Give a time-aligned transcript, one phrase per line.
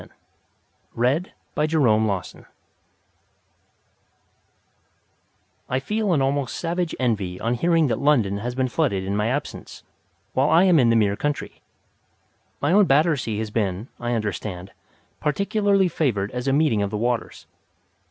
[0.01, 0.09] ON
[0.95, 2.45] RUNNING AFTER ONE'S HAT
[5.69, 9.27] I feel an almost savage envy on hearing that London has been flooded in my
[9.27, 9.83] absence,
[10.33, 11.61] while I am in the mere country.
[12.61, 14.71] My own Battersea has been, I understand,
[15.19, 17.45] particularly favoured as a meeting of the waters.